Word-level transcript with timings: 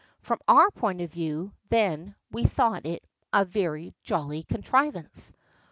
From 0.23 0.39
our 0.47 0.71
point 0.71 0.99
of 1.01 1.11
view, 1.11 1.51
then, 1.69 2.15
we 2.31 2.43
thought 2.43 2.87
it 2.87 3.05
a 3.31 3.45
very 3.45 3.93
jolly 4.01 4.41
contrivance. 4.41 5.31